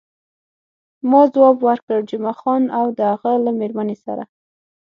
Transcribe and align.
ما 1.09 1.21
ځواب 1.33 1.57
ورکړ، 1.67 1.99
جمعه 2.09 2.33
خان 2.39 2.63
او 2.77 2.85
د 2.97 2.99
هغه 3.13 3.31
له 3.45 3.51
میرمنې 3.59 3.97
سره. 4.05 4.23